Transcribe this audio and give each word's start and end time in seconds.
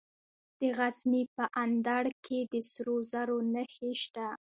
د 0.59 0.61
غزني 0.77 1.23
په 1.35 1.45
اندړ 1.63 2.03
کې 2.25 2.39
د 2.51 2.53
سرو 2.71 2.95
زرو 3.11 3.37
نښې 3.53 3.91
شته. 4.03 4.27